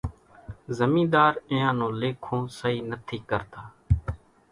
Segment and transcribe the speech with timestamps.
[0.77, 3.61] زمينۮار اينيان نون ليکون سئِي نٿِي ڪرتا۔